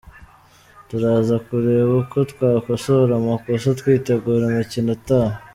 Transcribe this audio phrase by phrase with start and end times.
[0.89, 5.37] Turaza kureba uko twakosora amakosa twitegura umukino utaha.